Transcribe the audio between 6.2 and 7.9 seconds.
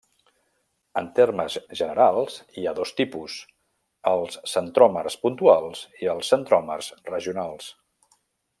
centròmers regionals.